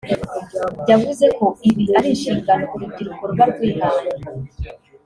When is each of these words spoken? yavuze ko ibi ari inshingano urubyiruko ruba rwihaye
yavuze 0.89 1.25
ko 1.37 1.45
ibi 1.69 1.85
ari 1.97 2.09
inshingano 2.13 2.65
urubyiruko 2.73 3.21
ruba 3.29 3.43
rwihaye 3.51 4.07